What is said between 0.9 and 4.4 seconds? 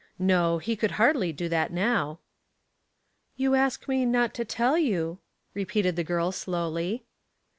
hardly do that now. "You ask me not